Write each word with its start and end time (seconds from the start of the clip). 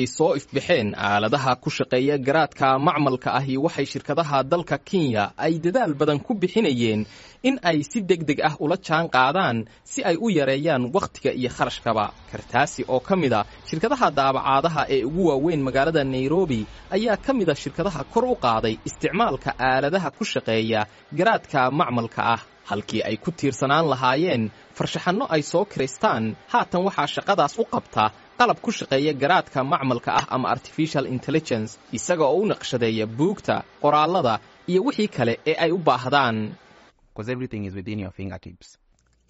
ay 0.00 0.06
soo 0.16 0.32
ifbaxeen 0.40 0.88
aaladaha 1.08 1.52
ku 1.62 1.68
shaqeeya 1.78 2.16
garaadka 2.26 2.66
macmalka 2.88 3.30
ahi 3.38 3.54
waxay 3.64 3.86
shirkadaha 3.92 4.38
dalka 4.52 4.76
kenya 4.88 5.24
ay 5.46 5.52
dadaal 5.64 5.92
badan 6.00 6.18
ku 6.26 6.32
bixinayeen 6.42 7.00
in 7.48 7.56
ay 7.70 7.78
si 7.90 7.98
deg 8.10 8.22
deg 8.28 8.40
ah 8.48 8.54
ula 8.64 8.76
jaan 8.86 9.06
qaadaan 9.16 9.58
si 9.92 10.00
ay 10.10 10.16
u 10.16 10.28
yareeyaan 10.38 10.82
wakhtiga 10.94 11.30
iyo 11.40 11.48
kharashkaba. 11.56 12.04
Kartaasi 12.30 12.80
oo 12.92 13.00
ka 13.08 13.14
mid 13.22 13.32
a 13.32 13.40
shirkadaha 13.68 14.06
daabacaadaha 14.18 14.82
ee 14.94 15.00
ugu 15.08 15.22
waaweyn 15.30 15.62
magaalada 15.66 16.02
nairobi 16.14 16.60
ayaa 16.96 17.16
ka 17.24 17.30
mid 17.38 17.48
a 17.48 17.54
shirkadaha 17.62 18.00
kor 18.12 18.24
u 18.24 18.34
qaaday 18.44 18.74
isticmaalka 18.88 19.50
aaladaha 19.68 20.08
ku 20.18 20.24
shaqeeya 20.32 20.80
garaadka 21.18 21.60
macmalka 21.80 22.20
ah 22.34 22.40
halkii 22.70 23.02
ay 23.08 23.16
ku 23.24 23.30
tiirsanaan 23.38 23.86
lahaayeen 23.92 24.44
farshaxanno 24.78 25.24
ay 25.34 25.42
soo 25.52 25.64
kiraystaan 25.72 26.24
haatan 26.52 26.82
waxaa 26.86 27.08
shaqadaas 27.16 27.54
u 27.62 27.64
qabta 27.74 28.04
qalab 28.38 28.58
ku 28.64 28.70
shaqeeya 28.78 29.12
garaadka 29.22 29.58
macmalka 29.72 30.10
ah 30.20 30.26
ama 30.34 30.46
artificial 30.54 31.04
intelligence 31.16 31.70
isaga 31.98 32.24
oo 32.30 32.38
u 32.42 32.46
naqshadeeya 32.52 33.06
buugta 33.18 33.54
qoraallada 33.82 34.34
iyo 34.70 34.80
wixii 34.86 35.08
kale 35.16 35.34
ee 35.50 35.56
ay 35.64 35.70
u 35.72 35.78
baahdaan. 35.88 36.36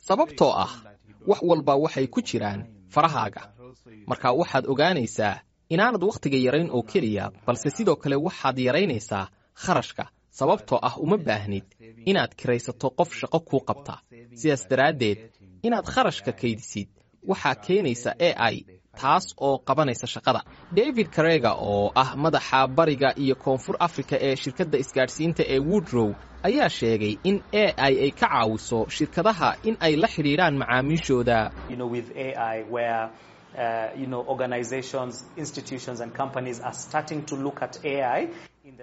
Sababtoo 0.08 0.52
ah 0.64 0.72
wax 1.26 1.40
walba 1.42 1.74
waxay 1.84 2.06
ku 2.06 2.20
jiraan 2.22 2.60
farahaaga. 2.94 3.42
Marka 4.06 4.28
waxaad 4.40 4.64
ogaanaysaa 4.72 5.40
inaanad 5.74 6.02
wakhtiga 6.08 6.38
yarayn 6.46 6.70
oo 6.76 6.82
keliya 6.82 7.24
balse 7.46 7.68
sidoo 7.76 7.96
kale 8.02 8.16
waxaad 8.16 8.58
yaraynaysaa 8.58 9.28
kharashka 9.62 10.04
sababtoo 10.38 10.78
ah 10.88 10.94
uma 11.04 11.16
baahnid 11.28 11.64
inaad 12.10 12.32
kiraysato 12.40 12.90
qof 12.98 13.10
shaqo 13.20 13.38
kuu 13.48 13.60
qabta. 13.68 13.94
Sidaas 14.40 14.62
daraaddeed 14.70 15.18
inaad 15.66 15.86
kharashka 15.94 16.32
kaydisid 16.40 16.88
waxaa 17.30 17.54
keenaysa 17.66 18.10
e 18.18 18.30
i 18.52 18.64
taas 19.00 19.26
oo 19.46 19.58
qabanaysa 19.68 20.06
shaqada. 20.14 20.40
David 20.78 21.08
karega 21.16 21.52
oo 21.70 21.92
ah 22.02 22.10
madaxa 22.24 22.66
bariga 22.78 23.08
iyo 23.24 23.34
koonfur 23.44 23.76
afrika 23.86 24.16
ee 24.26 24.36
shirkadda 24.42 24.76
isgaadhsiinta 24.84 25.42
ee 25.54 25.58
woodrow 25.70 26.08
ayaa 26.48 26.68
sheegay 26.78 27.14
in 27.28 27.36
e 27.52 27.64
i 27.90 27.94
ay 28.04 28.10
ka 28.20 28.26
caawiso 28.32 28.78
shirkadaha 28.96 29.50
in 29.68 29.74
ay 29.86 29.92
la 30.02 30.08
xidhiidhaan 30.14 30.54
macaamiishooda. 30.62 31.38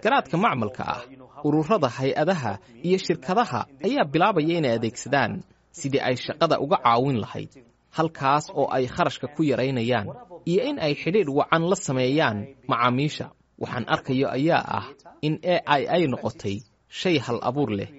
Garaadka 0.04 0.38
macmalka 0.38 0.84
ah 0.94 1.02
ururada 1.48 1.90
hay'adaha 1.98 2.52
iyo 2.88 2.98
shirkadaha 3.06 3.62
ayaa 3.88 4.06
bilaabaya 4.14 4.54
inay 4.60 4.74
adeegsadaan 4.80 5.34
sidii 5.80 6.02
ay 6.08 6.16
shaqada 6.26 6.56
uga 6.66 6.78
caawin 6.86 7.18
lahayd 7.24 7.52
halkaas 7.98 8.46
oo 8.60 8.68
ay 8.78 8.86
kharashka 8.96 9.28
ku 9.36 9.42
yaraynayaan 9.52 10.08
iyo 10.52 10.62
in 10.70 10.78
ay 10.86 10.94
xidhiidh 11.02 11.30
wacan 11.40 11.64
la 11.72 11.76
sameeyaan 11.88 12.38
macaamiisha. 12.72 13.28
Waxaan 13.62 13.86
arkayo 13.94 14.28
ayaa 14.38 14.62
ah 14.80 14.86
in 15.28 15.36
e 15.42 15.56
i 15.66 15.82
ay 15.96 16.04
noqotay 16.14 16.56
shay 17.00 17.16
hal 17.26 17.38
abuur 17.50 17.70
leh 17.80 17.90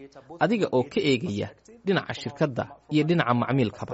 adiga 0.44 0.66
oo 0.76 0.82
ka 0.92 1.00
eegaya 1.10 1.48
dhinaca 1.86 2.14
shirkadda 2.20 2.64
iyo 2.94 3.02
dhinaca 3.08 3.34
macmiilkaba. 3.40 3.92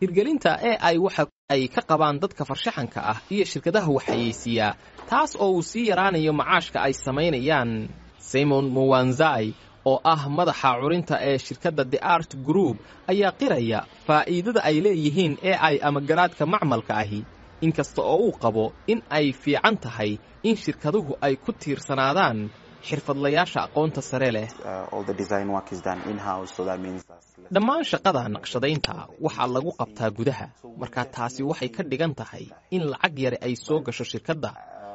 Hirgelinta 0.00 0.52
e 0.62 0.72
i 0.92 0.96
waxa 1.04 1.26
ay 1.54 1.68
ka 1.74 1.82
qabaan 1.90 2.16
dadka 2.22 2.42
farshaxanka 2.44 3.00
ah 3.12 3.18
iyo 3.34 3.44
shirkadaha 3.52 3.88
waxayeysiiyaa 3.96 4.72
taas 5.10 5.30
oo 5.44 5.50
uu 5.56 5.62
sii 5.70 5.84
yaraanayo 5.90 6.32
macaashka 6.40 6.78
ay 6.86 6.92
samaynayaan 7.04 7.70
simon 8.30 8.66
mowanzai 8.76 9.46
oo 9.90 9.98
ah 10.12 10.22
madaxa 10.38 10.70
curinta 10.80 11.16
ee 11.28 11.38
shirkadda 11.46 11.84
the 11.92 11.98
art 12.14 12.32
group 12.48 12.76
ayaa 13.12 13.32
qiraya 13.40 13.80
faa'iidada 14.06 14.60
ay 14.68 14.76
leeyihiin 14.84 15.34
e 15.42 15.52
i 15.52 15.74
ama 15.88 16.00
garaadka 16.08 16.44
macmalka 16.54 16.92
ahi 17.02 17.20
inkasta 17.66 18.00
oo 18.12 18.18
uu 18.28 18.32
qabo 18.42 18.64
in 18.92 18.98
ay 19.18 19.26
fiican 19.42 19.76
tahay 19.84 20.12
in 20.48 20.56
shirkaduhu 20.64 21.12
ay 21.26 21.34
ku 21.44 21.50
tiirsanaadaan 21.60 22.38
xirfadlayaasha 22.86 23.60
aqoonta 23.66 24.00
sare 24.10 24.30
leh. 24.36 24.48
Dhammaan 27.54 27.84
shaqada 27.90 28.22
naqshadaynta 28.36 28.94
waxaa 29.24 29.48
lagu 29.54 29.70
qabtaa 29.80 30.10
gudaha. 30.18 30.46
Markaa 30.80 31.04
taasi 31.14 31.42
waxay 31.50 31.68
ka 31.76 31.82
dhigan 31.90 32.12
tahay 32.20 32.44
in 32.76 32.82
lacag 32.92 33.16
yare 33.24 33.38
ay 33.46 33.54
soo 33.66 33.78
gasho 33.86 34.04
shirkadda. 34.12 34.50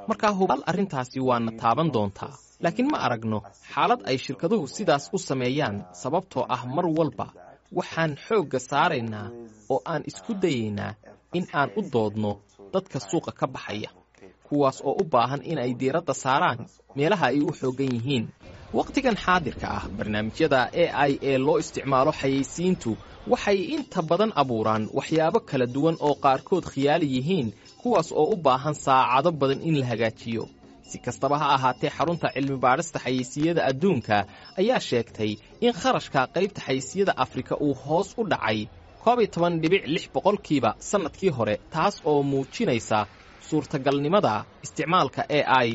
Markaa 0.10 0.32
hubaal 0.40 0.62
arrintaasi 0.70 1.20
waana 1.28 1.52
taaban 1.62 1.90
doontaa 1.96 2.34
laakiin 2.64 2.88
ma 2.92 2.98
aragno 3.06 3.40
xaalad 3.74 4.02
ay 4.10 4.18
shirkaduhu 4.26 4.66
sidaas 4.76 5.06
u 5.16 5.18
sameeyaan 5.30 5.76
sababtoo 6.02 6.46
ah 6.56 6.64
mar 6.76 6.86
walba 6.98 7.28
waxaan 7.78 8.12
xoogga 8.26 8.60
saaraynaa 8.70 9.28
oo 9.74 9.80
aan 9.92 10.02
isku 10.10 10.32
dayaynaa 10.44 10.92
in 11.38 11.46
aan 11.60 11.70
u 11.80 11.82
doodno 11.94 12.32
dadka 12.74 12.98
suuqa 13.10 13.32
ka 13.40 13.46
baxaya 13.56 13.90
kuwaas 14.54 14.82
oo 14.86 14.94
u 15.02 15.04
baahan 15.14 15.42
in 15.52 15.58
ay 15.64 15.72
diiradda 15.80 16.14
saaraan 16.24 16.60
meelaha 16.98 17.26
ay 17.34 17.40
u 17.42 17.50
xooggan 17.60 17.90
yihiin. 17.96 18.26
Wakhtigan 18.78 19.16
xaadirka 19.26 19.68
ah 19.78 19.86
barnaamijyada 19.98 20.62
e 20.74 20.86
i 21.10 21.12
ee 21.30 21.38
loo 21.46 21.58
isticmaalo 21.64 22.12
xayeysiintu 22.22 22.92
waxay 23.32 23.58
inta 23.76 24.00
badan 24.10 24.32
abuuraan 24.42 24.84
waxyaabo 24.98 25.40
kala 25.50 25.66
duwan 25.76 25.96
oo 26.08 26.16
qaarkood 26.26 26.66
khiyaali 26.74 27.08
yihiin 27.16 27.48
kuwaas 27.82 28.10
oo 28.20 28.26
u 28.34 28.36
baahan 28.46 28.74
saacado 28.86 29.30
badan 29.42 29.62
in 29.68 29.76
la 29.82 29.86
hagaajiyo. 29.92 30.44
Si 30.90 30.98
kastaba 31.06 31.36
ha 31.42 31.48
ahaatee 31.56 31.90
xarunta 31.98 32.28
cilmi 32.36 32.58
baadhista 32.66 32.98
xayeysiiyada 33.06 33.62
adduunka 33.70 34.18
ayaa 34.62 34.80
sheegtay 34.90 35.32
in 35.66 35.74
kharashka 35.82 36.20
qaybta 36.36 36.62
xayeysiiyada 36.68 37.14
afrika 37.24 37.54
uu 37.66 37.74
hoos 37.84 38.10
u 38.18 38.24
dhacay. 38.32 38.60
Koob 39.04 39.20
iyo 39.22 39.28
toban 39.36 39.54
dhibic 39.62 39.84
lix 39.94 40.04
boqolkiiba 40.16 40.72
sannadkii 40.90 41.30
hore 41.38 41.56
taas 41.74 41.96
oo 42.10 42.20
muujinaysa 42.32 43.00
suurtagalnimada 43.50 44.34
isticmaalka 44.66 45.22
e 45.30 45.40
i 45.66 45.70